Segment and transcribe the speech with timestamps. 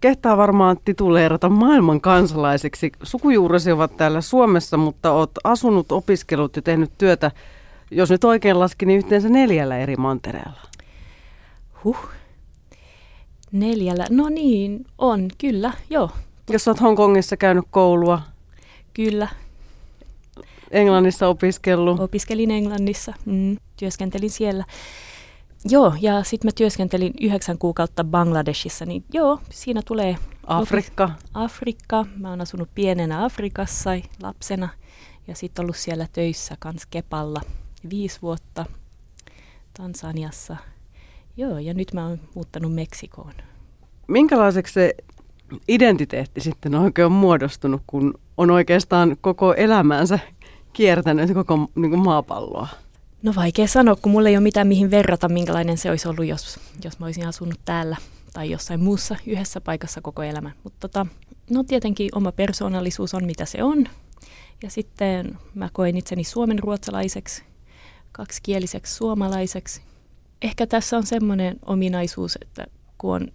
[0.00, 2.92] kehtaa varmaan tituleerata maailman kansalaiseksi.
[3.02, 7.30] Sukujuuresi ovat täällä Suomessa, mutta olet asunut, opiskellut ja tehnyt työtä,
[7.90, 10.60] jos nyt oikein laski, niin yhteensä neljällä eri mantereella.
[11.84, 12.08] Huh.
[13.52, 16.10] Neljällä, no niin, on, kyllä, joo.
[16.50, 18.22] Jos olet Hongkongissa käynyt koulua.
[18.94, 19.28] Kyllä.
[20.70, 22.00] Englannissa opiskellut.
[22.00, 24.64] Opiskelin Englannissa, mm, työskentelin siellä.
[25.64, 30.16] Joo, ja sitten mä työskentelin yhdeksän kuukautta Bangladeshissa, niin joo, siinä tulee...
[30.46, 31.10] Afrikka.
[31.34, 32.06] Afrikka.
[32.16, 33.90] Mä oon asunut pienenä Afrikassa
[34.22, 34.68] lapsena
[35.26, 37.40] ja sitten ollut siellä töissä kans Kepalla
[37.90, 38.66] viisi vuotta
[39.76, 40.56] Tansaniassa.
[41.36, 43.32] Joo, ja nyt mä oon muuttanut Meksikoon.
[44.08, 44.94] Minkälaiseksi se
[45.68, 50.18] identiteetti sitten oikein on muodostunut, kun on oikeastaan koko elämänsä
[50.72, 52.68] kiertänyt koko niin kuin maapalloa?
[53.22, 56.60] No vaikea sanoa, kun mulla ei ole mitään mihin verrata, minkälainen se olisi ollut, jos,
[56.84, 57.96] jos mä olisin asunut täällä
[58.32, 60.52] tai jossain muussa yhdessä paikassa koko elämän.
[60.64, 61.06] Mutta tota,
[61.50, 63.84] no tietenkin oma persoonallisuus on mitä se on.
[64.62, 67.42] Ja sitten mä koen itseni suomen ruotsalaiseksi,
[68.12, 69.82] kaksikieliseksi suomalaiseksi.
[70.42, 72.66] Ehkä tässä on semmoinen ominaisuus, että
[72.98, 73.28] kun on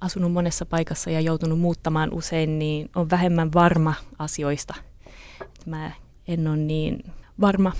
[0.00, 4.74] asunut monessa paikassa ja joutunut muuttamaan usein, niin on vähemmän varma asioista.
[5.66, 5.92] Mä
[6.28, 7.04] en ole niin
[7.40, 7.72] varma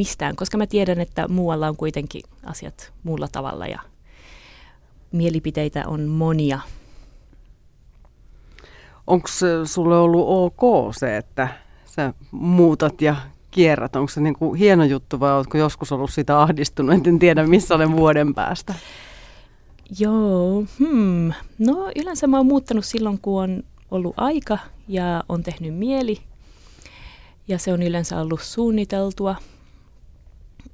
[0.00, 3.80] mistään, koska mä tiedän, että muualla on kuitenkin asiat muulla tavalla ja
[5.12, 6.60] mielipiteitä on monia.
[9.06, 9.28] Onko
[9.64, 11.48] sulle ollut ok se, että
[11.84, 13.16] sä muutat ja
[13.50, 13.96] kierrät?
[13.96, 17.06] Onko se niin kuin hieno juttu vai oletko joskus ollut sitä ahdistunut?
[17.06, 18.74] En tiedä, missä olen vuoden päästä.
[19.98, 21.32] Joo, hmm.
[21.58, 26.18] no yleensä mä oon muuttanut silloin, kun on ollut aika ja on tehnyt mieli.
[27.48, 29.36] Ja se on yleensä ollut suunniteltua–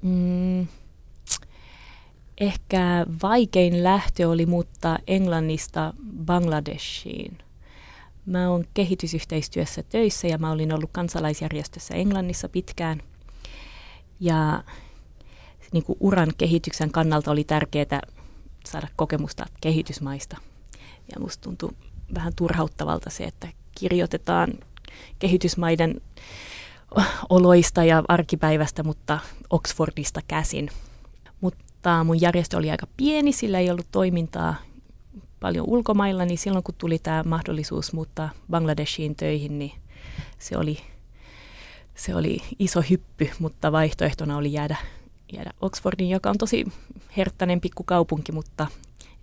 [0.01, 0.67] Mm,
[2.37, 5.93] ehkä vaikein lähtö oli muuttaa Englannista
[6.25, 7.37] Bangladeshiin.
[8.25, 13.01] Mä oon kehitysyhteistyössä töissä ja mä olin ollut kansalaisjärjestössä Englannissa pitkään.
[14.19, 14.63] Ja
[15.71, 18.01] niin kuin uran kehityksen kannalta oli tärkeää
[18.65, 20.37] saada kokemusta kehitysmaista.
[21.15, 21.71] Ja musta tuntui
[22.13, 23.47] vähän turhauttavalta se, että
[23.79, 24.53] kirjoitetaan
[25.19, 26.01] kehitysmaiden
[27.29, 30.69] oloista ja arkipäivästä, mutta Oxfordista käsin.
[31.41, 34.55] Mutta mun järjestö oli aika pieni, sillä ei ollut toimintaa
[35.39, 39.71] paljon ulkomailla, niin silloin kun tuli tämä mahdollisuus muuttaa Bangladeshiin töihin, niin
[40.39, 40.77] se oli,
[41.95, 44.77] se oli iso hyppy, mutta vaihtoehtona oli jäädä,
[45.33, 46.65] jäädä Oxfordin, joka on tosi
[47.17, 48.67] herttäinen pikkukaupunki, mutta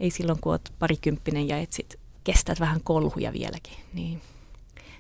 [0.00, 3.76] ei silloin kun olet parikymppinen ja etsit, kestät vähän kolhuja vieläkin.
[3.92, 4.22] Niin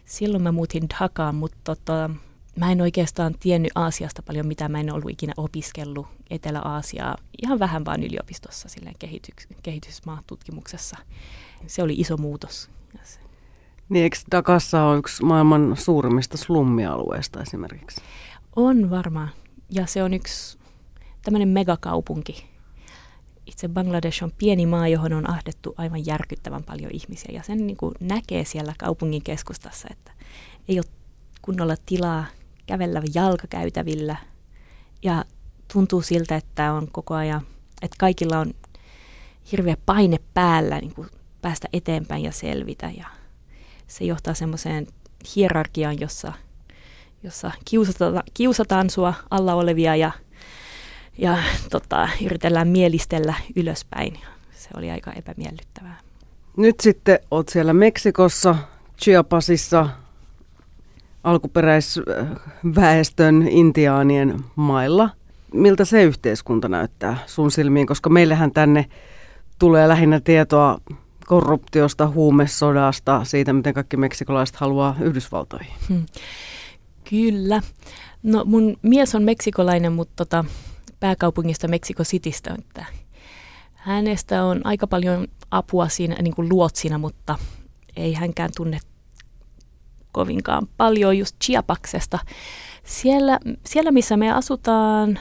[0.04, 2.10] silloin mä muutin Dhakaan, mutta tota,
[2.56, 7.16] mä en oikeastaan tiennyt Aasiasta paljon, mitä mä en ollut ikinä opiskellut Etelä-Aasiaa.
[7.42, 10.96] Ihan vähän vaan yliopistossa silleen kehitys, kehitysmaatutkimuksessa.
[11.66, 12.70] Se oli iso muutos.
[13.88, 18.00] Niin, eikö Dakassa on yksi maailman suurimmista slummialueista esimerkiksi?
[18.56, 19.28] On varmaan.
[19.70, 20.58] Ja se on yksi
[21.22, 22.46] tämmöinen megakaupunki.
[23.46, 27.30] Itse Bangladesh on pieni maa, johon on ahdettu aivan järkyttävän paljon ihmisiä.
[27.34, 30.12] Ja sen niin kuin näkee siellä kaupungin keskustassa, että
[30.68, 30.86] ei ole
[31.42, 32.24] kunnolla tilaa
[32.66, 34.16] kävellä jalkakäytävillä
[35.02, 35.24] ja
[35.72, 37.40] tuntuu siltä, että on koko ajan,
[37.82, 38.54] että kaikilla on
[39.52, 41.08] hirveä paine päällä niin kuin
[41.42, 43.06] päästä eteenpäin ja selvitä ja
[43.86, 44.86] se johtaa semmoiseen
[45.36, 46.32] hierarkiaan, jossa,
[47.22, 50.10] jossa kiusataan, kiusataan sua alla olevia ja,
[51.18, 51.38] ja
[51.70, 54.18] tota, yritellään mielistellä ylöspäin.
[54.52, 56.00] Se oli aika epämiellyttävää.
[56.56, 58.56] Nyt sitten oot siellä Meksikossa,
[59.02, 59.88] Chiapasissa,
[61.24, 65.10] alkuperäisväestön intiaanien mailla.
[65.54, 68.86] Miltä se yhteiskunta näyttää sun silmiin, koska meillähän tänne
[69.58, 70.78] tulee lähinnä tietoa
[71.26, 75.72] korruptiosta, huumesodasta, siitä miten kaikki meksikolaiset haluaa Yhdysvaltoihin.
[75.88, 76.06] Hmm.
[77.10, 77.62] Kyllä.
[78.22, 80.44] No mun mies on meksikolainen, mutta tota,
[81.00, 82.54] pääkaupungista Meksiko Citystä.
[82.58, 82.86] Että
[83.74, 87.38] hänestä on aika paljon apua siinä niin kuin luotsina, mutta
[87.96, 88.80] ei hänkään tunne
[90.14, 92.18] kovinkaan paljon just Chiapaksesta.
[92.84, 95.18] Siellä, siellä missä me asutaan,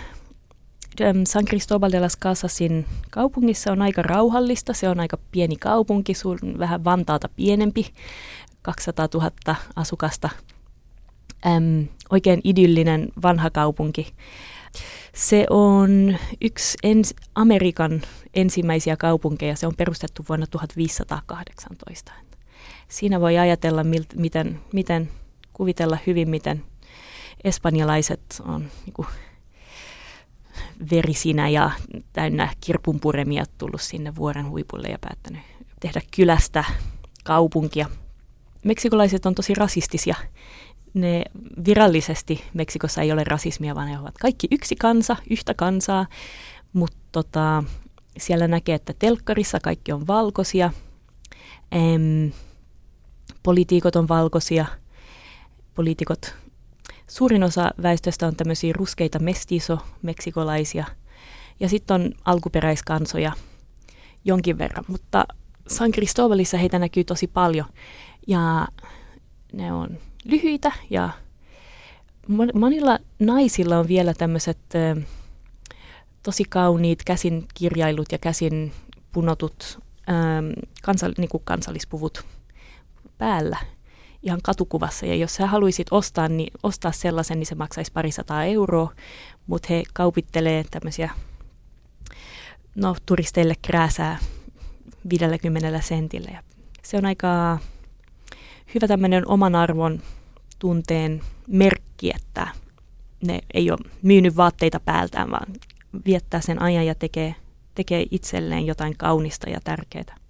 [1.28, 4.74] San Cristobal de las Casasin kaupungissa on aika rauhallista.
[4.74, 6.14] Se on aika pieni kaupunki,
[6.60, 7.94] vähän Vantaata pienempi,
[8.62, 9.32] 200 000
[9.76, 10.30] asukasta.
[11.46, 14.14] Äm, oikein idyllinen vanha kaupunki.
[15.16, 18.02] Se on yksi ens, Amerikan
[18.34, 19.56] ensimmäisiä kaupunkeja.
[19.56, 22.14] Se on perustettu vuonna 1518
[22.94, 23.84] siinä voi ajatella,
[24.16, 25.10] miten, miten
[25.54, 26.64] kuvitella hyvin, miten
[27.44, 29.08] espanjalaiset on niin kuin,
[30.92, 31.72] verisinä ja
[32.14, 35.42] täynnä kirpunpuremia tullut sinne vuoren huipulle ja päättänyt
[35.80, 36.64] tehdä kylästä
[37.24, 37.90] kaupunkia.
[38.64, 40.16] Meksikolaiset on tosi rasistisia.
[40.94, 41.24] Ne
[41.66, 46.06] virallisesti Meksikossa ei ole rasismia, vaan ne ovat kaikki yksi kansa, yhtä kansaa,
[46.74, 47.64] mutta tota,
[48.18, 50.72] siellä näkee, että telkkarissa kaikki on valkoisia,
[51.72, 52.32] em,
[53.44, 54.66] poliitikot on valkoisia,
[55.76, 56.36] poliitikot,
[57.08, 60.86] suurin osa väestöstä on tämmöisiä ruskeita mestiso-meksikolaisia,
[61.60, 63.32] ja sitten on alkuperäiskansoja
[64.26, 65.26] jonkin verran, mutta
[65.68, 67.66] San Cristobalissa heitä näkyy tosi paljon,
[68.28, 68.68] ja
[69.54, 71.10] ne on lyhyitä, ja
[72.54, 74.60] monilla naisilla on vielä tämmöiset
[76.24, 78.72] tosi kauniit käsin kirjailut ja käsin
[79.12, 79.80] punotut
[80.10, 80.52] ähm,
[80.84, 82.26] kansal, niin kansallispuvut
[83.18, 83.58] päällä
[84.24, 85.06] ihan katukuvassa.
[85.06, 88.92] Ja jos sä haluaisit ostaa, niin ostaa sellaisen, niin se maksaisi parisataa euroa,
[89.48, 91.10] mutta he kaupittelee tämmöisiä
[92.76, 94.18] no, turisteille krääsää
[95.10, 96.32] 50 sentillä.
[96.32, 96.44] Ja
[96.84, 97.58] se on aika
[98.76, 100.02] hyvä tämmöinen oman arvon
[100.60, 102.48] tunteen merkki, että
[103.28, 105.54] ne ei ole myynyt vaatteita päältään, vaan
[106.06, 107.36] viettää sen ajan ja tekee,
[107.76, 110.23] tekee itselleen jotain kaunista ja tärkeää.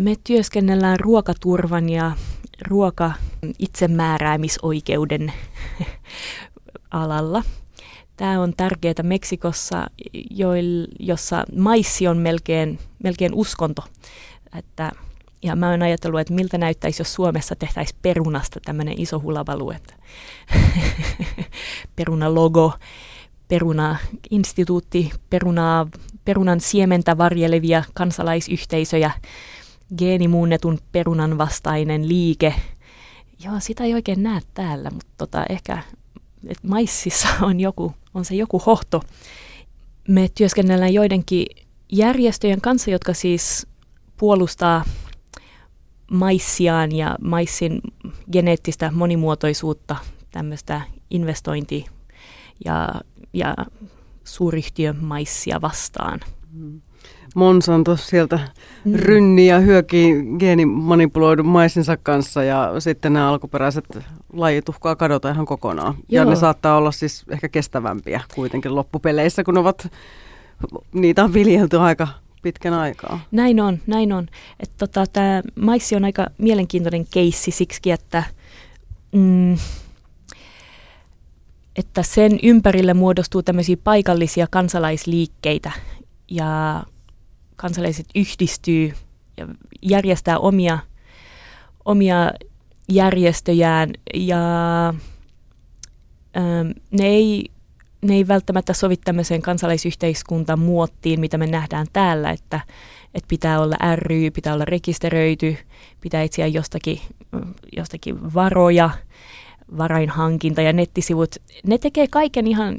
[0.00, 2.12] Me työskennellään ruokaturvan ja
[2.68, 3.12] ruoka
[3.58, 5.32] itsemääräämisoikeuden
[6.90, 7.42] alalla.
[8.16, 9.86] Tämä on tärkeää Meksikossa,
[10.98, 13.84] jossa maissi on melkein, melkein uskonto.
[14.58, 14.92] Että,
[15.42, 19.94] ja mä oon ajatellut, että miltä näyttäisi, jos Suomessa tehtäisiin perunasta tämmöinen iso hulavalu, että
[21.96, 22.72] peruna logo
[23.48, 25.86] Peruna-instituutti, perunaa,
[26.24, 29.10] perunan siementä varjelevia kansalaisyhteisöjä,
[29.98, 32.54] geenimuunnetun perunan vastainen liike.
[33.44, 35.82] Joo, sitä ei oikein näe täällä, mutta tota, ehkä
[36.48, 39.02] et maississa on, joku, on se joku hohto.
[40.08, 41.46] Me työskennellään joidenkin
[41.92, 43.66] järjestöjen kanssa, jotka siis
[44.16, 44.84] puolustaa
[46.10, 47.80] maissiaan ja maissin
[48.32, 49.96] geneettistä monimuotoisuutta,
[50.30, 51.86] tämmöistä investointi-
[52.64, 52.88] ja
[53.32, 53.56] ja
[54.24, 56.20] suuryhtiön maissia vastaan.
[57.34, 58.38] Monsanto sieltä
[58.84, 58.94] mm.
[58.94, 63.98] rynni ja hyökii geenimanipuloidun maisinsa kanssa ja sitten nämä alkuperäiset
[64.32, 65.94] lajit uhkaa kadota ihan kokonaan.
[65.94, 66.24] Joo.
[66.24, 69.92] Ja ne saattaa olla siis ehkä kestävämpiä kuitenkin loppupeleissä, kun ovat,
[70.92, 72.08] niitä on viljelty aika
[72.42, 73.20] pitkän aikaa.
[73.30, 74.26] Näin on, näin on.
[74.78, 78.22] tota, Tämä maissi on aika mielenkiintoinen keissi siksi, että
[79.12, 79.56] mm,
[81.76, 85.72] että sen ympärille muodostuu tämmöisiä paikallisia kansalaisliikkeitä
[86.30, 86.82] ja
[87.60, 88.92] kansalaiset yhdistyy
[89.36, 89.46] ja
[89.82, 90.78] järjestää omia,
[91.84, 92.30] omia
[92.88, 94.38] järjestöjään ja
[96.36, 97.44] ähm, ne ei,
[98.02, 102.60] ne ei välttämättä sovi tämmöiseen kansalaisyhteiskuntaan muottiin, mitä me nähdään täällä, että,
[103.14, 105.56] että pitää olla ry, pitää olla rekisteröity,
[106.00, 107.00] pitää etsiä jostakin,
[107.76, 108.90] jostakin varoja–
[109.78, 111.36] varainhankinta ja nettisivut,
[111.66, 112.76] ne tekee kaiken ihan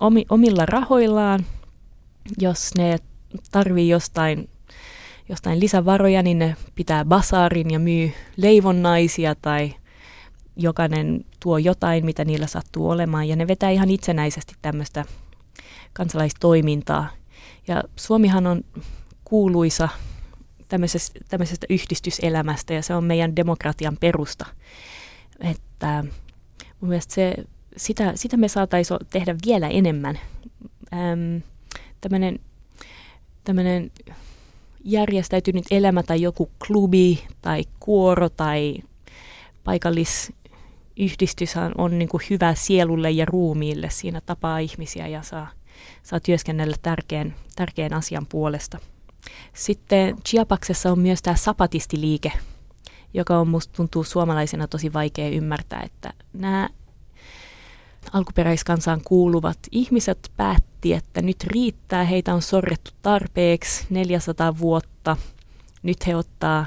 [0.00, 1.46] omi, omilla rahoillaan.
[2.38, 2.98] Jos ne
[3.50, 4.48] tarvii jostain,
[5.28, 9.74] jostain lisävaroja, niin ne pitää basaarin ja myy leivonnaisia tai
[10.56, 13.28] jokainen tuo jotain, mitä niillä sattuu olemaan.
[13.28, 15.04] Ja ne vetää ihan itsenäisesti tämmöistä
[15.92, 17.08] kansalaistoimintaa.
[17.68, 18.64] Ja Suomihan on
[19.24, 19.88] kuuluisa
[20.68, 24.46] tämmöisestä, tämmöisestä yhdistyselämästä ja se on meidän demokratian perusta.
[25.40, 26.04] Että
[26.84, 27.34] Mun mielestä se,
[27.76, 30.18] sitä, sitä me saataisiin tehdä vielä enemmän.
[30.92, 31.36] Ähm,
[32.00, 32.38] tämmöinen,
[33.44, 33.90] tämmöinen
[34.84, 38.78] järjestäytynyt elämä tai joku klubi tai kuoro tai
[39.64, 43.90] paikallisyhdistys on niin kuin hyvä sielulle ja ruumiille.
[43.90, 45.50] Siinä tapaa ihmisiä ja saa,
[46.02, 48.78] saa työskennellä tärkeän, tärkeän asian puolesta.
[49.52, 52.32] Sitten Chiapaksessa on myös tämä sapatistiliike,
[53.14, 56.68] joka on musta tuntuu suomalaisena tosi vaikea ymmärtää, että nämä
[58.12, 65.16] alkuperäiskansaan kuuluvat ihmiset päätti, että nyt riittää, heitä on sorrettu tarpeeksi 400 vuotta.
[65.82, 66.66] Nyt he ottaa,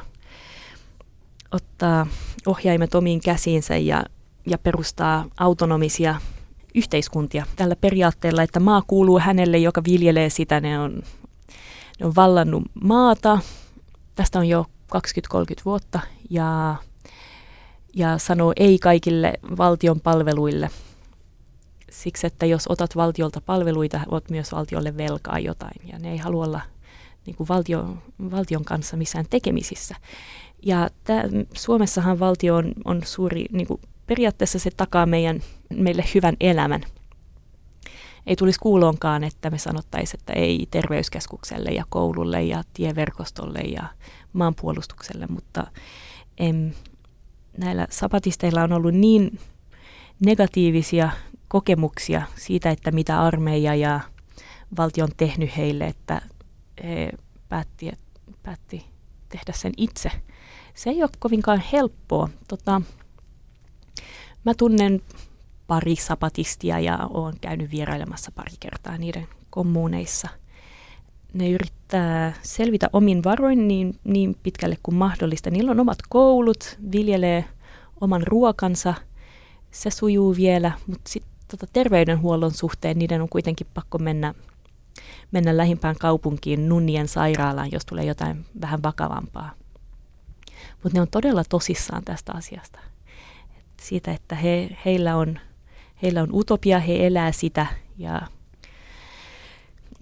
[1.51, 2.07] ottaa
[2.45, 4.03] ohjaimet omiin käsiinsä ja,
[4.45, 6.15] ja perustaa autonomisia
[6.75, 10.59] yhteiskuntia tällä periaatteella, että maa kuuluu hänelle, joka viljelee sitä.
[10.59, 11.03] Ne on,
[11.99, 13.39] ne on vallannut maata.
[14.15, 14.65] Tästä on jo
[14.95, 14.99] 20-30
[15.65, 16.75] vuotta ja,
[17.95, 20.69] ja sanoo ei kaikille valtion palveluille.
[21.97, 26.45] Siksi, että jos otat valtiolta palveluita, olet myös valtiolle velkaa jotain ja ne ei halua
[26.45, 26.61] olla
[27.25, 27.97] niin kuin valtio,
[28.31, 29.95] valtion kanssa missään tekemisissä.
[30.65, 31.23] Ja tää,
[31.53, 35.41] Suomessahan valtio on, on suuri, niin kuin periaatteessa se takaa meidän,
[35.73, 36.81] meille hyvän elämän.
[38.27, 43.83] Ei tulisi kuuloonkaan, että me sanottaisiin, että ei terveyskeskukselle ja koululle ja tieverkostolle ja
[44.33, 45.67] maanpuolustukselle, mutta
[46.37, 46.71] em,
[47.57, 49.39] näillä sapatisteilla on ollut niin
[50.25, 51.09] negatiivisia
[51.47, 53.99] kokemuksia siitä, että mitä armeija ja
[54.77, 56.21] valtio on tehnyt heille, että
[56.83, 57.09] he
[57.49, 57.91] päätti,
[58.43, 58.85] päätti
[59.29, 60.11] tehdä sen itse.
[60.73, 62.29] Se ei ole kovinkaan helppoa.
[62.47, 62.81] Tota,
[64.45, 65.01] mä tunnen
[65.67, 70.27] pari sapatistia ja olen käynyt vierailemassa pari kertaa niiden kommuneissa.
[71.33, 75.49] Ne yrittää selvitä omin varoin niin, niin pitkälle kuin mahdollista.
[75.49, 77.45] Niillä on omat koulut, viljelee
[78.01, 78.93] oman ruokansa,
[79.71, 84.33] se sujuu vielä, mutta sitten tota, terveydenhuollon suhteen niiden on kuitenkin pakko mennä,
[85.31, 89.51] mennä lähimpään kaupunkiin Nunnien sairaalaan, jos tulee jotain vähän vakavampaa.
[90.83, 92.79] Mutta ne on todella tosissaan tästä asiasta.
[93.57, 95.39] Et siitä, että he, heillä, on,
[96.03, 97.65] heillä on utopia, he elää sitä
[97.97, 98.21] ja,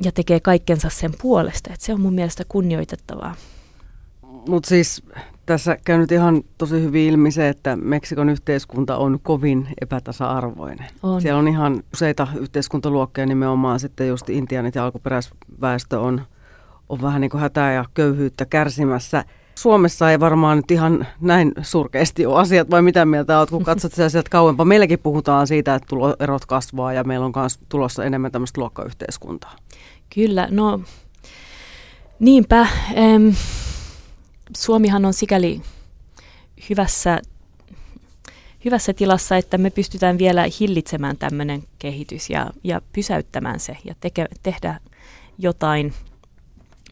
[0.04, 1.74] ja tekee kaikkensa sen puolesta.
[1.74, 3.36] Et se on mun mielestä kunnioitettavaa.
[4.48, 5.04] Mutta siis
[5.46, 10.88] tässä käy nyt ihan tosi hyvin ilmi se, että Meksikon yhteiskunta on kovin epätasa-arvoinen.
[11.04, 11.22] On.
[11.22, 16.22] Siellä on ihan useita yhteiskuntaluokkia, nimenomaan sitten just intianit ja alkuperäisväestö on,
[16.90, 19.26] on vähän niin kuin hätää ja köyhyyttä kärsimässä.
[19.56, 23.92] Suomessa ei varmaan nyt ihan näin surkeasti ole asiat, vai mitä mieltä olet, kun katsot
[23.94, 24.66] sitä sieltä kauempaa.
[24.66, 29.56] Meilläkin puhutaan siitä, että tuloerot kasvaa ja meillä on myös tulossa enemmän tämmöistä luokkayhteiskuntaa.
[30.16, 30.82] Kyllä, no
[32.20, 32.68] niinpä.
[32.98, 33.30] Ähm,
[34.58, 35.62] Suomihan on sikäli
[36.70, 37.22] hyvässä,
[38.66, 44.26] hyvässä tilassa, että me pystytään vielä hillitsemään tämmöinen kehitys ja, ja pysäyttämään se ja teke,
[44.44, 44.80] tehdä
[45.38, 45.94] jotain.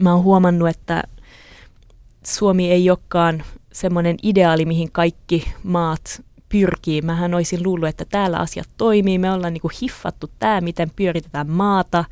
[0.00, 1.02] Mä oon huomannut, että
[2.26, 7.02] Suomi ei olekaan semmoinen ideaali, mihin kaikki maat pyrkii.
[7.02, 9.18] Mähän olisin luullut, että täällä asiat toimii.
[9.18, 12.04] Me ollaan niinku hiffattu tämä, miten pyöritetään maata.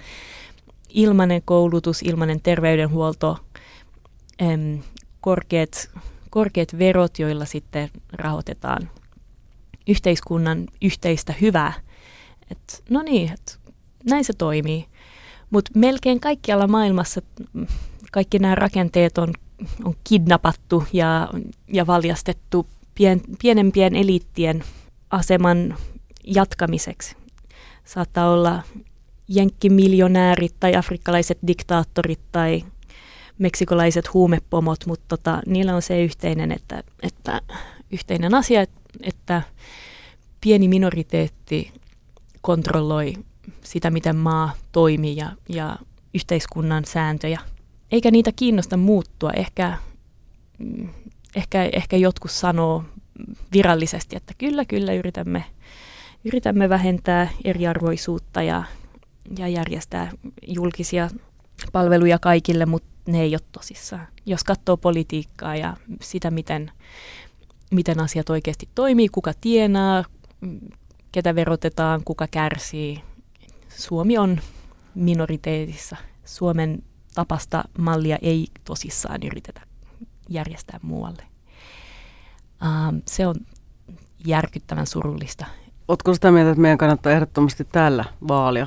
[0.88, 3.38] Ilmainen koulutus, ilmainen terveydenhuolto,
[5.22, 5.90] korkeat,
[6.30, 8.90] korkeat verot, joilla sitten rahoitetaan
[9.88, 11.72] yhteiskunnan yhteistä hyvää.
[12.50, 13.58] Et, no niin, et,
[14.10, 14.86] näin se toimii.
[15.50, 17.22] Mutta melkein kaikkialla maailmassa
[18.12, 19.34] kaikki nämä rakenteet on,
[19.84, 21.28] on kidnappattu ja,
[21.72, 24.64] ja valjastettu pien, pienempien eliittien
[25.10, 25.76] aseman
[26.26, 27.16] jatkamiseksi.
[27.84, 28.62] Saattaa olla
[29.28, 32.64] jenkkimiljonäärit tai afrikkalaiset diktaattorit tai
[33.38, 37.40] meksikolaiset huumepomot, mutta tota, niillä on se yhteinen, että, että
[37.90, 38.64] yhteinen asia,
[39.02, 39.42] että
[40.40, 41.72] pieni minoriteetti
[42.40, 43.14] kontrolloi
[43.64, 45.76] sitä, miten maa toimii ja, ja
[46.14, 47.40] yhteiskunnan sääntöjä.
[47.92, 49.30] Eikä niitä kiinnosta muuttua.
[49.30, 49.78] Ehkä,
[51.36, 52.84] ehkä, ehkä jotkut sanoo
[53.52, 55.44] virallisesti, että kyllä, kyllä yritämme,
[56.24, 58.62] yritämme vähentää eriarvoisuutta ja,
[59.38, 60.10] ja järjestää
[60.46, 61.10] julkisia
[61.72, 64.06] palveluja kaikille, mutta ne ei ole tosissaan.
[64.26, 66.73] Jos katsoo politiikkaa ja sitä, miten,
[67.71, 70.04] miten asiat oikeasti toimii, kuka tienaa,
[71.12, 73.02] ketä verotetaan, kuka kärsii.
[73.68, 74.40] Suomi on
[74.94, 75.97] minoriteetissa.
[76.25, 76.82] Suomen
[77.14, 79.61] tapasta mallia ei tosissaan yritetä
[80.28, 81.23] järjestää muualle.
[82.62, 83.35] Uh, se on
[84.26, 85.47] järkyttävän surullista.
[85.88, 88.66] Oletko sitä mieltä, että meidän kannattaa ehdottomasti täällä vaalia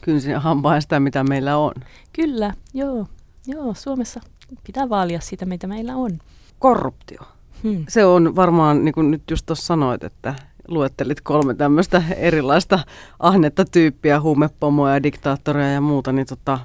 [0.00, 1.72] kynsin ja hampaan sitä, mitä meillä on?
[2.12, 3.06] Kyllä, joo.
[3.46, 4.20] Joo, Suomessa
[4.66, 6.18] pitää vaalia sitä, mitä meillä on.
[6.58, 7.20] Korruptio.
[7.62, 7.84] Hmm.
[7.88, 10.34] Se on varmaan, niin kuin nyt just tuossa sanoit, että
[10.68, 12.78] luettelit kolme tämmöistä erilaista
[13.18, 16.58] ahnetta tyyppiä, huumepomoja, diktaattoreja ja muuta, niin tota,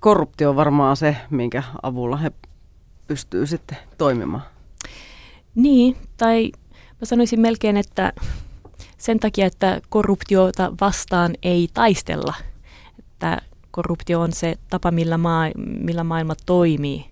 [0.00, 2.32] korruptio on varmaan se, minkä avulla he
[3.06, 4.42] pystyy sitten toimimaan.
[5.54, 6.52] Niin, tai
[7.00, 8.12] mä sanoisin melkein, että
[8.98, 12.34] sen takia, että korruptiota vastaan ei taistella.
[12.98, 17.04] Että korruptio on se tapa, millä, maa, millä maailma toimii.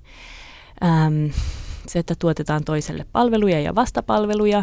[0.85, 1.27] Ähm,
[1.87, 4.63] se, että tuotetaan toiselle palveluja ja vastapalveluja,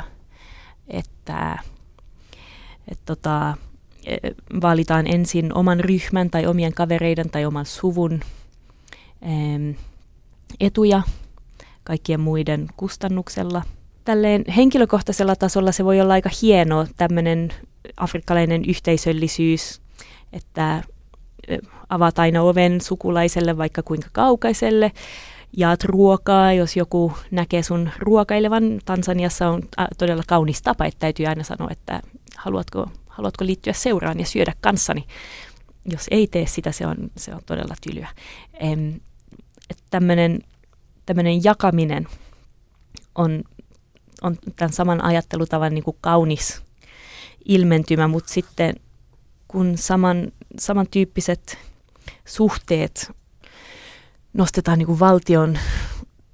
[0.87, 1.57] että
[2.87, 3.57] et tota,
[4.05, 4.17] e,
[4.61, 8.19] valitaan ensin oman ryhmän tai omien kavereiden tai oman suvun
[9.23, 9.71] ähm,
[10.59, 11.01] etuja
[11.83, 13.61] kaikkien muiden kustannuksella.
[14.03, 17.49] Tälleen henkilökohtaisella tasolla se voi olla aika hienoa, tämmöinen
[17.97, 19.81] afrikkalainen yhteisöllisyys,
[20.33, 20.83] että
[21.95, 24.91] avaat aina oven sukulaiselle vaikka kuinka kaukaiselle,
[25.57, 28.79] jaat ruokaa, jos joku näkee sun ruokailevan.
[28.85, 29.61] Tansaniassa on
[29.97, 32.01] todella kaunis tapa, että täytyy aina sanoa, että
[32.37, 35.07] haluatko, haluatko liittyä seuraan ja syödä kanssani.
[35.85, 38.07] Jos ei tee sitä, se on, se on todella tylyä.
[41.05, 42.07] Tämmöinen jakaminen
[43.15, 43.43] on,
[44.21, 46.61] on tämän saman ajattelutavan niin kuin kaunis
[47.45, 48.75] ilmentymä, mutta sitten
[49.47, 51.57] kun saman, samantyyppiset
[52.25, 53.11] suhteet
[54.33, 55.57] nostetaan niin kuin valtion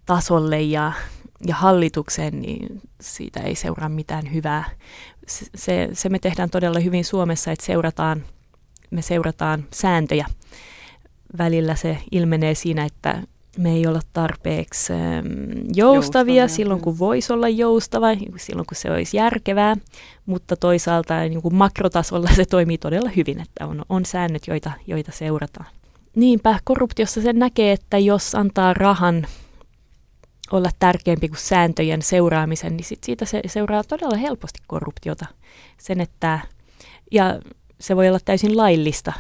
[0.05, 0.91] tasolle ja,
[1.47, 4.69] ja hallitukseen, niin siitä ei seuraa mitään hyvää.
[5.55, 8.23] Se, se me tehdään todella hyvin Suomessa, että seurataan,
[8.91, 10.25] me seurataan sääntöjä.
[11.37, 13.23] Välillä se ilmenee siinä, että
[13.57, 19.17] me ei olla tarpeeksi joustavia, joustavia silloin, kun voisi olla joustava, silloin kun se olisi
[19.17, 19.77] järkevää,
[20.25, 25.11] mutta toisaalta niin kuin makrotasolla se toimii todella hyvin, että on, on säännöt, joita, joita
[25.11, 25.67] seurataan.
[26.15, 29.27] Niinpä, korruptiossa se näkee, että jos antaa rahan
[30.51, 35.25] olla tärkeämpi kuin sääntöjen seuraamisen, niin sit siitä se seuraa todella helposti korruptiota.
[35.77, 36.39] Sen, että,
[37.11, 37.39] ja
[37.79, 39.13] se voi olla täysin laillista,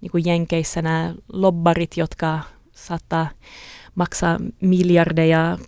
[0.00, 2.40] niin kuin Jenkeissä nämä lobbarit, jotka
[2.76, 3.28] saattaa
[3.94, 5.58] maksaa miljardeja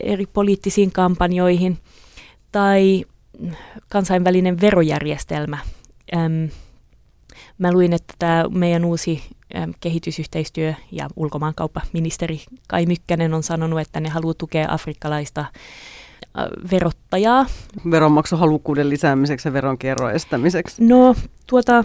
[0.00, 1.78] eri poliittisiin kampanjoihin,
[2.52, 3.04] tai
[3.88, 5.58] kansainvälinen verojärjestelmä.
[6.16, 6.48] Äm,
[7.58, 9.22] mä luin, että tämä meidän uusi
[9.80, 15.50] kehitysyhteistyö- ja ulkomaankauppaministeri Kai Mykkänen on sanonut, että ne haluaa tukea afrikkalaista äh,
[16.70, 17.46] verottajaa.
[17.90, 20.84] Veronmaksuhalukkuuden lisäämiseksi ja veronkierron estämiseksi.
[20.84, 21.14] No,
[21.46, 21.84] tuota...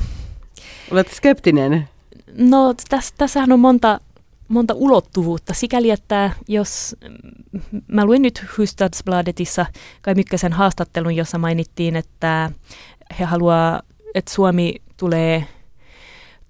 [0.92, 1.90] Olet skeptinen?
[2.38, 4.00] No, täs, tässähän on monta
[4.48, 6.96] monta ulottuvuutta, sikäli että jos,
[7.88, 9.66] mä luin nyt Hufvudstadsbladetissa
[10.02, 12.52] Kai Mykkäsen haastattelun, jossa mainittiin, että
[13.20, 13.82] he haluaa,
[14.16, 15.48] että Suomi tulee,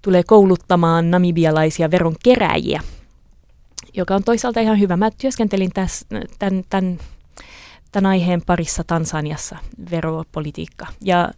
[0.02, 2.80] tulee kouluttamaan namibialaisia veronkeräjiä,
[3.94, 4.96] joka on toisaalta ihan hyvä.
[4.96, 6.06] Mä työskentelin täs,
[6.38, 6.98] tämän, tämän,
[7.92, 9.56] tämän aiheen parissa Tansaniassa,
[9.90, 11.30] veropolitiikka, ja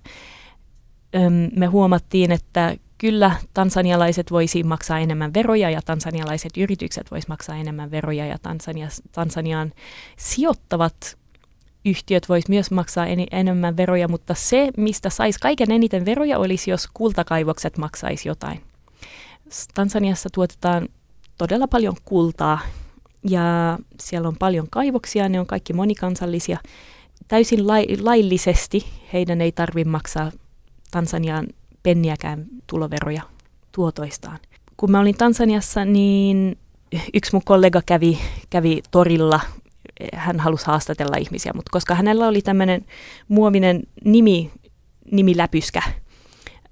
[1.57, 7.91] me huomattiin, että kyllä tansanialaiset voisi maksaa enemmän veroja ja tansanialaiset yritykset voisi maksaa enemmän
[7.91, 9.73] veroja ja Tansania, Tansaniaan
[10.17, 11.19] sijoittavat
[11.85, 16.71] yhtiöt voisi myös maksaa en, enemmän veroja, mutta se, mistä saisi kaiken eniten veroja, olisi,
[16.71, 18.61] jos kultakaivokset maksaisi jotain.
[19.75, 20.89] Tansaniassa tuotetaan
[21.39, 22.61] todella paljon kultaa
[23.29, 26.59] ja siellä on paljon kaivoksia, ne on kaikki monikansallisia.
[27.29, 30.33] Täysin lai, laillisesti heidän ei tarvitse maksaa
[30.91, 31.47] Tansanian
[31.83, 33.23] penniäkään tuloveroja
[33.73, 34.39] tuotoistaan.
[34.77, 36.59] Kun mä olin Tansaniassa, niin
[37.15, 38.19] yksi mun kollega kävi,
[38.51, 39.41] kävi torilla.
[40.15, 42.85] Hän halusi haastatella ihmisiä, mutta koska hänellä oli tämmöinen
[43.29, 44.51] muovinen nimi,
[45.11, 45.83] nimiläpyskä,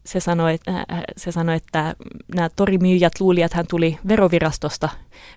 [0.06, 1.94] se sanoi, että, se sanoi, että
[2.34, 4.88] nämä torimyyjät luuli, että hän tuli verovirastosta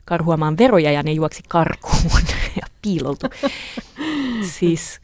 [0.05, 2.21] karhuamaan veroja ja ne juoksi karkuun
[2.61, 3.27] ja piiloltu.
[4.57, 5.01] siis,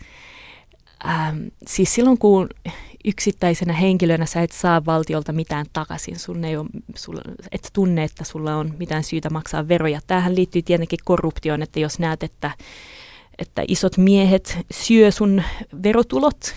[1.05, 2.49] ähm, siis silloin kun
[3.05, 6.19] yksittäisenä henkilönä sä et saa valtiolta mitään takaisin.
[6.19, 9.99] Sun ei ole, sulla, et tunne, että sulla on mitään syytä maksaa veroja.
[10.07, 12.51] Tähän liittyy tietenkin korruptioon, että jos näet, että,
[13.37, 15.43] että isot miehet syö sun
[15.83, 16.55] verotulot,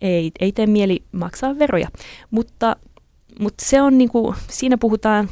[0.00, 1.88] ei, ei tee mieli maksaa veroja.
[2.30, 2.76] Mutta,
[3.40, 5.28] mutta se on niin kuin, siinä puhutaan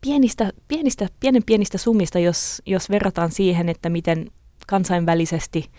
[0.00, 4.30] pienistä, pienistä, pienen pienistä summista, jos, jos verrataan siihen, että miten
[4.66, 5.70] kansainvälisesti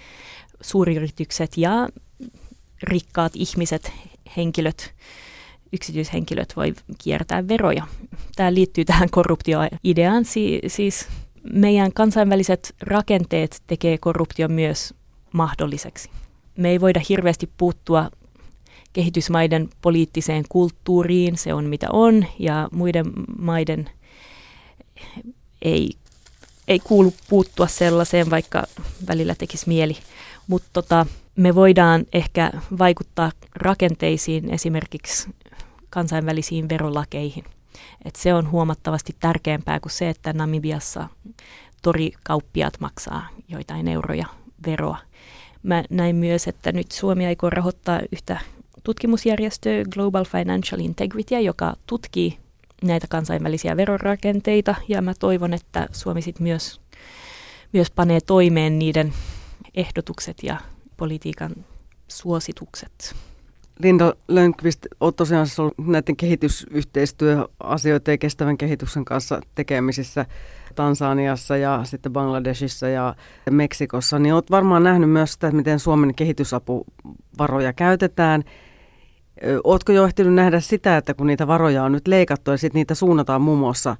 [0.62, 1.90] suuryritykset ja
[2.84, 3.92] rikkaat ihmiset,
[4.38, 4.94] henkilöt,
[5.74, 7.88] yksityishenkilöt voi kiertää veroja.
[8.36, 10.26] Tämä liittyy tähän korruptioideaan.
[10.26, 11.08] Si- siis
[11.54, 14.94] meidän kansainväliset rakenteet tekee korruption myös
[15.34, 16.10] mahdolliseksi.
[16.58, 18.10] Me ei voida hirveästi puuttua
[18.94, 23.06] kehitysmaiden poliittiseen kulttuuriin, se on mitä on, ja muiden
[23.38, 23.90] maiden
[25.62, 25.92] ei,
[26.68, 28.64] ei kuulu puuttua sellaiseen, vaikka
[29.08, 29.98] välillä tekisi mieli.
[30.48, 35.30] Mutta tota, me voidaan ehkä vaikuttaa rakenteisiin, esimerkiksi
[35.90, 37.44] kansainvälisiin verolakeihin.
[38.06, 41.08] Et se on huomattavasti tärkeämpää kuin se, että Namibiassa
[41.82, 44.26] torikauppiaat maksaa joitain euroja
[44.66, 44.98] veroa.
[45.64, 48.40] Mä näin myös, että nyt Suomi aikoo rahoittaa yhtä
[48.84, 52.38] tutkimusjärjestöä Global Financial Integrity, joka tutkii
[52.84, 56.82] näitä kansainvälisiä verorakenteita, ja mä toivon, että Suomi sit myös,
[57.74, 59.14] myös panee toimeen niiden
[59.76, 60.58] ehdotukset ja
[61.02, 61.52] politiikan
[62.08, 63.16] suositukset.
[63.80, 70.26] Linda Lönkvist, olet tosiaan siis ollut näiden kehitysyhteistyöasioiden ja kestävän kehityksen kanssa tekemisissä
[70.76, 73.16] Tansaniassa ja sitten Bangladesissa ja
[73.50, 78.44] Meksikossa, niin olet varmaan nähnyt myös sitä, miten Suomen kehitysapuvaroja käytetään.
[79.64, 82.96] Oletko jo ehtinyt nähdä sitä, että kun niitä varoja on nyt leikattu ja sitten niitä
[82.96, 83.96] suunnataan muun muassa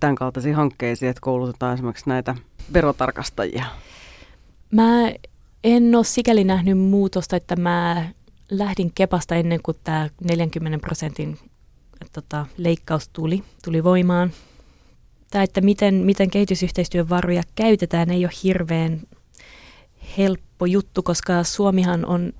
[0.00, 2.34] tämän kaltaisiin hankkeisiin, että koulutetaan esimerkiksi näitä
[2.72, 3.64] verotarkastajia?
[4.72, 5.12] Mä
[5.64, 8.08] en ole sikäli nähnyt muutosta, että mä
[8.50, 11.38] lähdin Kepasta ennen kuin tämä 40 prosentin
[12.12, 14.32] tota, leikkaus tuli, tuli voimaan.
[15.30, 19.00] Tämä, että miten, miten kehitysyhteistyön varoja käytetään, ei ole hirveän
[20.18, 22.32] helppo juttu, koska Suomihan on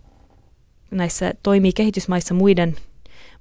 [0.91, 2.77] näissä toimii kehitysmaissa muiden,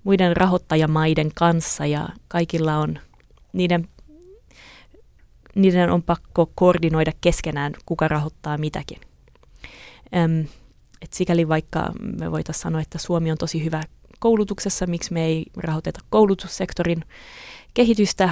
[0.03, 2.99] muiden rahoittajamaiden kanssa ja kaikilla on
[3.53, 3.87] niiden
[5.55, 9.08] niiden on pakko koordinoida keskenään, kuka rahoittaa mitäkin.
[10.15, 10.45] Öm,
[11.01, 13.83] et sikäli vaikka me voitaisiin sanoa, että Suomi on tosi hyvä
[14.19, 17.03] koulutuksessa, miksi me ei rahoiteta koulutussektorin
[17.73, 18.29] kehitystä.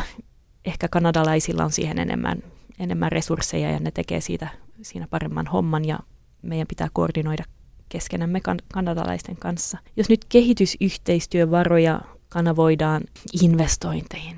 [0.65, 2.43] Ehkä kanadalaisilla on siihen enemmän,
[2.79, 4.47] enemmän resursseja ja ne tekee siitä
[4.81, 5.99] siinä paremman homman ja
[6.41, 7.43] meidän pitää koordinoida
[7.89, 9.77] keskenämme kan- kanadalaisten kanssa.
[9.95, 13.01] Jos nyt kehitysyhteistyövaroja kanavoidaan
[13.41, 14.37] investointeihin,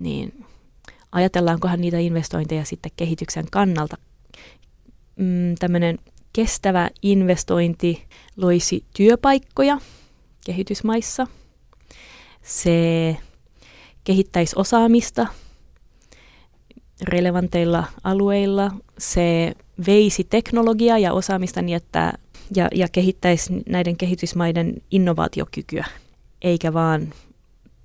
[0.00, 0.44] niin
[1.12, 3.96] ajatellaankohan niitä investointeja sitten kehityksen kannalta?
[5.16, 5.98] Mm, Tämmöinen
[6.32, 8.04] kestävä investointi
[8.36, 9.78] loisi työpaikkoja
[10.44, 11.26] kehitysmaissa.
[12.42, 13.16] Se
[14.04, 15.26] kehittäisi osaamista
[17.02, 18.70] relevanteilla alueilla.
[18.98, 19.54] Se
[19.86, 22.12] veisi teknologiaa ja osaamista niin, että
[22.56, 25.84] ja, ja kehittäisi näiden kehitysmaiden innovaatiokykyä,
[26.42, 27.14] eikä vaan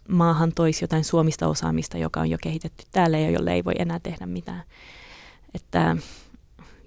[0.07, 3.99] maahan toisi jotain suomista osaamista, joka on jo kehitetty täällä ja jolle ei voi enää
[3.99, 4.63] tehdä mitään.
[5.53, 5.97] Että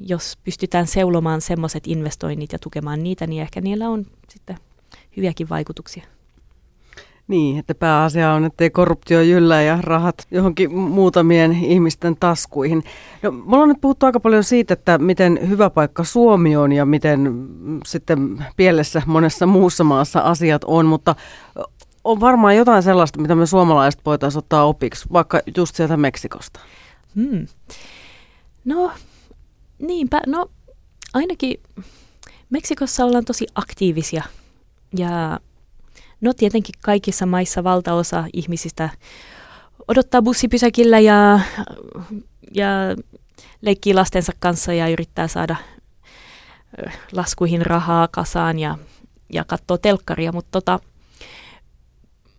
[0.01, 4.57] jos pystytään seulomaan semmoiset investoinnit ja tukemaan niitä, niin ehkä niillä on sitten
[5.17, 6.05] hyviäkin vaikutuksia.
[7.29, 12.83] Niin, että pääasia on, että ei korruptio jyllä ja rahat johonkin muutamien ihmisten taskuihin.
[13.23, 16.87] No, me ollaan nyt puhuttu aika paljon siitä, että miten hyvä paikka Suomi on ja
[16.87, 17.49] miten
[17.87, 21.15] sitten pielessä monessa muussa maassa asiat on, mutta
[22.05, 26.61] on varmaan jotain sellaista, mitä me suomalaiset voitaisiin ottaa opiksi, vaikka just sieltä Meksikosta.
[27.15, 27.47] Hmm.
[28.65, 28.91] No,
[29.81, 30.21] niinpä.
[30.27, 30.51] No,
[31.15, 31.61] ainakin
[32.51, 34.23] Meksikossa ollaan tosi aktiivisia
[34.97, 35.41] ja
[36.21, 38.91] No tietenkin kaikissa maissa valtaosa ihmisistä
[39.89, 41.41] odottaa bussipysäkillä ja,
[42.55, 42.67] ja
[43.63, 45.57] leikkii lastensa kanssa ja yrittää saada
[47.13, 48.79] laskuihin rahaa kasaan ja,
[49.33, 50.81] ja katsoo telkkaria, mutta tota,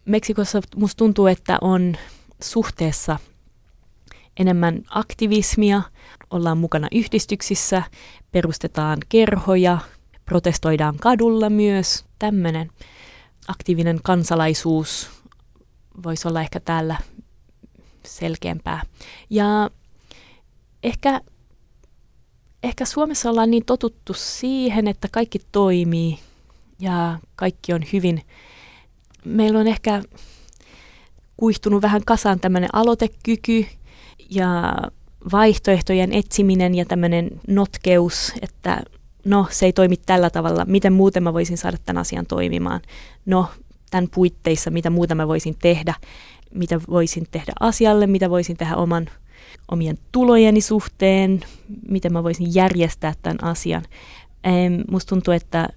[0.06, 1.95] Meksikossa musta tuntuu, että on
[2.43, 3.19] suhteessa
[4.38, 5.82] enemmän aktivismia,
[6.30, 7.84] ollaan mukana yhdistyksissä,
[8.32, 9.78] perustetaan kerhoja,
[10.26, 12.72] protestoidaan kadulla myös, tämmöinen
[13.48, 15.10] aktiivinen kansalaisuus
[16.04, 16.98] voisi olla ehkä täällä
[18.06, 18.84] selkeämpää.
[19.30, 19.70] Ja
[20.84, 21.22] ehkä,
[22.63, 26.20] ehkä Suomessa ollaan niin totuttu siihen, että kaikki toimii
[26.80, 28.22] ja kaikki on hyvin.
[29.26, 30.04] Meillä on ehkä
[31.38, 33.65] kuihtunut vähän kasaan tämmöinen aloitekyky
[34.29, 34.73] ja
[35.31, 38.81] vaihtoehtojen etsiminen ja tämmöinen notkeus, että
[39.25, 42.81] no se ei toimi tällä tavalla, miten muuten mä voisin saada tämän asian toimimaan.
[43.25, 43.47] No
[43.91, 45.93] tämän puitteissa, mitä muuta mä voisin tehdä,
[46.53, 49.10] mitä voisin tehdä asialle, mitä voisin tehdä oman
[49.71, 51.39] omien tulojeni suhteen,
[51.89, 53.84] miten mä voisin järjestää tämän asian.
[54.47, 55.69] Ähm, musta tuntuu, että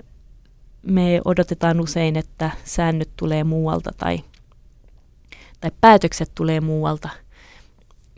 [0.83, 4.21] me odotetaan usein, että säännöt tulee muualta tai,
[5.61, 7.09] tai päätökset tulee muualta.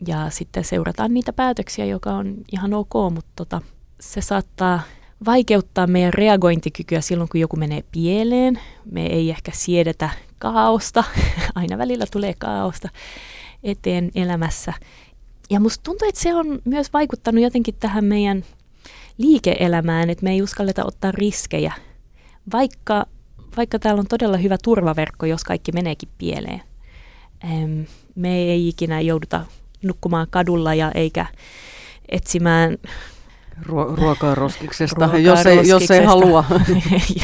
[0.07, 3.61] Ja sitten seurataan niitä päätöksiä, joka on ihan ok, mutta tota,
[3.99, 4.81] se saattaa
[5.25, 8.59] vaikeuttaa meidän reagointikykyä silloin, kun joku menee pieleen.
[8.91, 11.03] Me ei ehkä siedetä kaaosta,
[11.55, 12.89] aina välillä tulee kaaosta
[13.63, 14.73] eteen elämässä.
[15.49, 18.43] Ja musta tuntuu, että se on myös vaikuttanut jotenkin tähän meidän
[19.17, 21.73] liike-elämään, että me ei uskalleta ottaa riskejä,
[22.53, 23.05] vaikka,
[23.57, 26.61] vaikka täällä on todella hyvä turvaverkko, jos kaikki meneekin pieleen.
[28.15, 29.45] Me ei ikinä jouduta
[29.83, 31.25] nukkumaan kadulla ja eikä
[32.09, 32.77] etsimään
[33.61, 35.83] Ruo- ruokaa roskiksesta, ruokaa jos, ei, roskiksesta.
[35.83, 36.45] jos ei halua.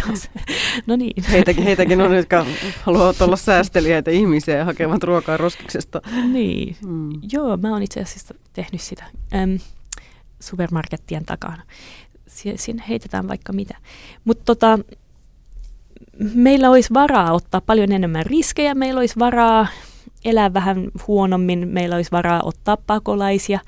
[0.88, 1.24] no niin.
[1.32, 2.46] Heitäkin, heitäkin on, jotka
[2.82, 6.02] haluavat olla säästeliäitä ihmisiä ja hakevat ruokaa roskiksesta.
[6.32, 7.10] Niin, mm.
[7.32, 9.60] joo, mä oon itse asiassa tehnyt sitä äm,
[10.40, 11.64] supermarkettien takana.
[12.56, 13.78] Siinä heitetään vaikka mitä.
[14.26, 14.80] Mutta tota,
[16.20, 19.68] meillä olisi varaa ottaa paljon enemmän riskejä, meillä olisi varaa
[20.26, 23.60] elää vähän huonommin, meillä olisi varaa ottaa pakolaisia,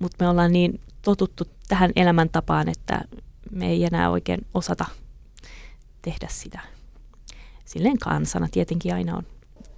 [0.00, 3.00] mutta me ollaan niin totuttu tähän elämäntapaan, että
[3.50, 4.84] me ei enää oikein osata
[6.02, 6.60] tehdä sitä.
[7.64, 9.22] Silleen kansana tietenkin aina on.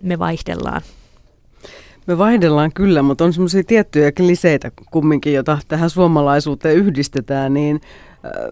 [0.02, 0.82] Me vaihdellaan.
[2.06, 7.80] Me vaihdellaan kyllä, mutta on semmoisia tiettyjä kliseitä kumminkin, jota tähän suomalaisuuteen yhdistetään, niin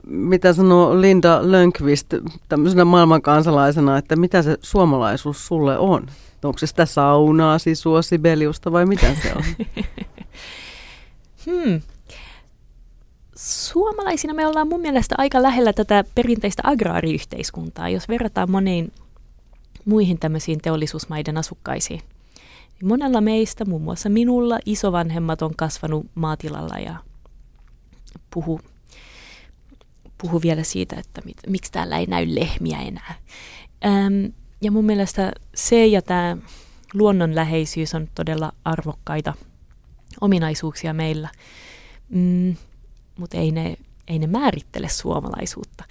[0.06, 2.14] mitä sanoo Linda Lönkvist
[2.48, 6.06] tämmöisenä maailmankansalaisena, että mitä se suomalaisuus sulle on?
[6.44, 9.42] Onko se sitä saunaa, sisua, sibeliusta vai mitä se on?
[11.46, 11.80] hmm
[13.36, 18.92] suomalaisina me ollaan mun mielestä aika lähellä tätä perinteistä agraariyhteiskuntaa, jos verrataan moniin
[19.84, 22.00] muihin tämmöisiin teollisuusmaiden asukkaisiin.
[22.80, 26.96] Niin monella meistä, muun muassa minulla, isovanhemmat on kasvanut maatilalla ja
[28.30, 28.60] puhu,
[30.18, 33.14] puhu vielä siitä, että mit, miksi täällä ei näy lehmiä enää.
[33.84, 36.36] Öm, ja mun mielestä se ja tämä
[36.94, 39.34] luonnonläheisyys on todella arvokkaita
[40.20, 41.28] ominaisuuksia meillä,
[42.08, 42.56] mm,
[43.18, 43.76] mutta ei ne,
[44.08, 45.84] ei ne määrittele suomalaisuutta.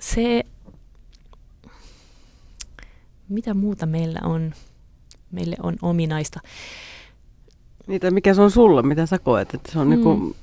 [0.00, 0.44] Se,
[3.28, 4.54] mitä muuta meillä on,
[5.30, 6.40] meille on ominaista.
[7.86, 9.90] Niitä, mikä se on sulle, mitä sä koet, että se on mm.
[9.90, 10.36] niinku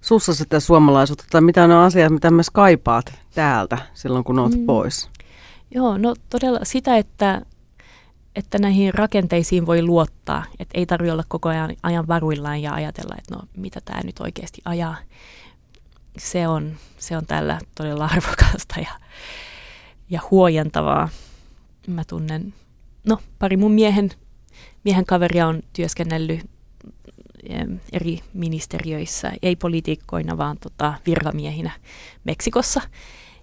[0.00, 4.66] sussa sitä suomalaisuutta, tai mitä on asiat, mitä myös kaipaat täältä silloin, kun oot mm.
[4.66, 5.10] pois?
[5.74, 7.42] Joo, no todella sitä, että,
[8.36, 13.14] että näihin rakenteisiin voi luottaa, että ei tarvitse olla koko ajan, ajan varuillaan ja ajatella,
[13.18, 14.96] että no mitä tämä nyt oikeasti ajaa.
[16.18, 18.90] Se on, se on tällä todella arvokasta ja,
[20.10, 21.08] ja huojentavaa.
[21.86, 22.54] Mä tunnen,
[23.04, 24.10] no pari mun miehen,
[24.84, 26.50] miehen kaveria on työskennellyt
[27.92, 31.70] eri ministeriöissä, ei poliitikkoina, vaan tota, virkamiehinä
[32.24, 32.80] Meksikossa.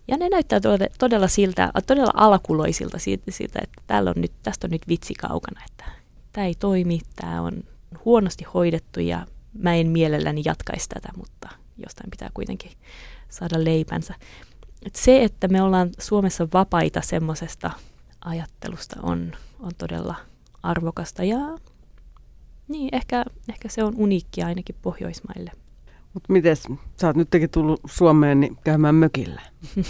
[0.08, 0.60] Ja ne näyttää
[1.00, 5.62] todella, siltä, todella alakuloisilta siitä, siitä, että täällä on nyt, tästä on nyt vitsi kaukana,
[5.70, 5.86] että
[6.32, 7.64] tämä ei toimi, tämä on
[8.06, 12.72] huonosti hoidettu ja mä en mielelläni jatkaisi tätä, mutta jostain pitää kuitenkin
[13.30, 14.14] saada leipänsä.
[14.86, 17.72] Et se, että me ollaan Suomessa vapaita semmoisesta
[18.22, 20.16] ajattelusta on, on todella
[20.64, 21.38] arvokasta ja
[22.68, 25.52] niin, ehkä, ehkä se on uniikkia ainakin Pohjoismaille.
[26.14, 29.42] Mutta miten sä oot nytkin tullut Suomeen niin käymään mökillä?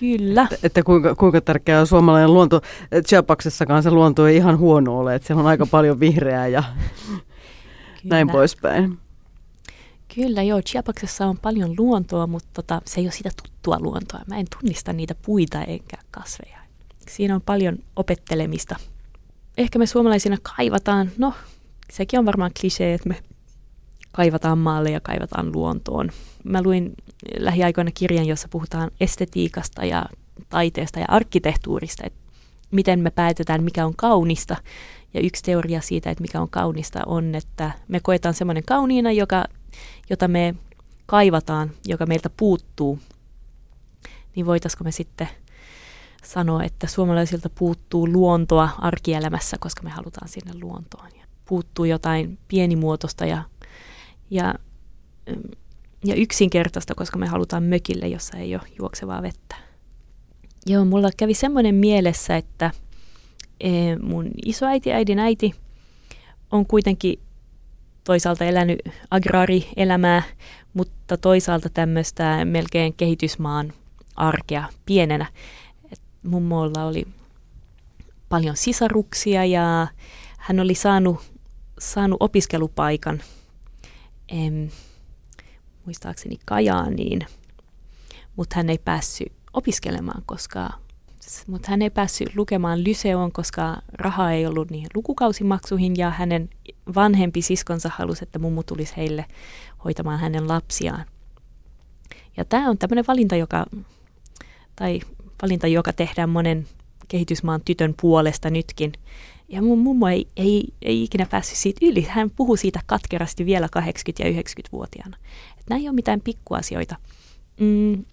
[0.00, 0.42] Kyllä.
[0.42, 2.60] Että, että kuinka, kuinka tärkeää on suomalainen luonto.
[3.06, 6.64] Chiapaksessakaan se luonto ei ihan huono ole, että siellä on aika paljon vihreää ja
[8.04, 8.98] näin poispäin.
[10.14, 14.20] Kyllä joo, Chiapaksessa on paljon luontoa, mutta tota, se ei ole sitä tuttua luontoa.
[14.26, 16.58] Mä en tunnista niitä puita eikä kasveja.
[17.10, 18.76] Siinä on paljon opettelemista.
[19.58, 21.34] Ehkä me suomalaisina kaivataan, no
[21.92, 23.22] sekin on varmaan klisee, että me
[24.12, 26.10] kaivataan maalle ja kaivataan luontoon.
[26.44, 26.94] Mä luin
[27.38, 30.06] lähiaikoina kirjan, jossa puhutaan estetiikasta ja
[30.48, 32.18] taiteesta ja arkkitehtuurista, että
[32.70, 34.56] miten me päätetään, mikä on kaunista.
[35.14, 39.44] Ja yksi teoria siitä, että mikä on kaunista, on, että me koetaan semmoinen kauniina, joka,
[40.10, 40.54] jota me
[41.06, 42.98] kaivataan, joka meiltä puuttuu.
[44.36, 45.28] Niin voitaisiko me sitten
[46.24, 51.08] sanoa, että suomalaisilta puuttuu luontoa arkielämässä, koska me halutaan sinne luontoon.
[51.18, 53.42] Ja puuttuu jotain pienimuotoista ja
[54.30, 54.54] ja,
[56.04, 59.56] ja yksinkertaista, koska me halutaan mökille, jossa ei ole juoksevaa vettä.
[60.66, 62.70] Joo, mulla kävi semmoinen mielessä, että
[63.60, 65.54] e, mun isoäiti, äidin äiti
[66.50, 67.18] on kuitenkin
[68.04, 68.78] toisaalta elänyt
[69.10, 70.22] agraarielämää,
[70.74, 73.72] mutta toisaalta tämmöistä melkein kehitysmaan
[74.16, 75.26] arkea pienenä.
[76.24, 77.06] Mummolla oli
[78.28, 79.86] paljon sisaruksia ja
[80.38, 81.20] hän oli saanut,
[81.78, 83.22] saanut opiskelupaikan–
[84.28, 84.68] em,
[85.84, 87.20] muistaakseni Kajaaniin,
[88.36, 90.70] mutta hän ei päässyt opiskelemaan, koska
[91.46, 96.50] mutta hän ei päässyt lukemaan lyseoon, koska rahaa ei ollut niihin lukukausimaksuihin ja hänen
[96.94, 99.24] vanhempi siskonsa halusi, että mummu tulisi heille
[99.84, 101.04] hoitamaan hänen lapsiaan.
[102.36, 103.66] Ja tämä on tämmöinen valinta, joka,
[104.76, 105.00] tai
[105.42, 106.66] valinta, joka tehdään monen
[107.08, 108.92] kehitysmaan tytön puolesta nytkin.
[109.48, 112.02] Ja mun mummo ei, ei, ei ikinä päässyt siitä yli.
[112.02, 113.78] Hän puhuu siitä katkerasti vielä 80-
[114.18, 115.16] ja 90-vuotiaana.
[115.50, 116.96] Että nämä ei ole mitään pikkuasioita.
[117.60, 118.04] Mm,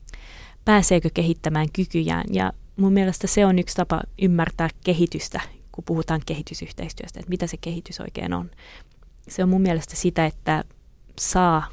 [0.66, 2.24] pääseekö kehittämään kykyjään?
[2.32, 7.58] Ja mun mielestä se on yksi tapa ymmärtää kehitystä, kun puhutaan kehitysyhteistyöstä, että mitä se
[7.58, 8.52] kehitys oikein on.
[9.28, 10.64] Se on mun mielestä sitä, että
[11.20, 11.68] saa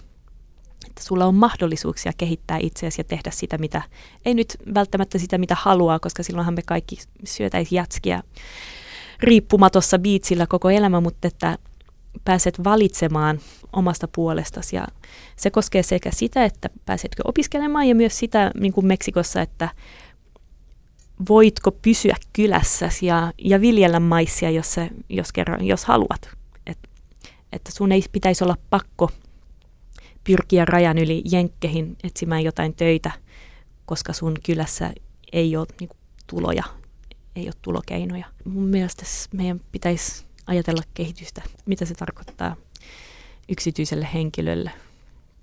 [0.87, 3.83] että sulla on mahdollisuuksia kehittää itseäsi ja tehdä sitä, mitä,
[4.25, 8.23] ei nyt välttämättä sitä, mitä haluaa, koska silloinhan me kaikki syötäisiin jätskiä
[9.21, 11.59] riippumatossa biitsillä koko elämä, mutta että
[12.25, 13.41] pääset valitsemaan
[13.73, 14.77] omasta puolestasi.
[14.77, 14.87] Ja
[15.37, 19.69] se koskee sekä sitä, että pääsetkö opiskelemaan ja myös sitä niin kuin Meksikossa, että
[21.29, 26.31] voitko pysyä kylässäsi ja, ja viljellä maissia, jos, se, jos, kerran, jos haluat.
[26.67, 26.79] Et,
[27.53, 29.11] että sun ei pitäisi olla pakko
[30.29, 33.11] pyrkiä rajan yli jenkkeihin etsimään jotain töitä,
[33.87, 34.93] koska sun kylässä
[35.33, 36.65] ei ole niin kuin, tuloja
[37.37, 38.27] ei ole tulokeinoja.
[38.45, 42.57] Mun mielestä meidän pitäisi ajatella kehitystä, mitä se tarkoittaa
[43.49, 44.71] yksityiselle henkilölle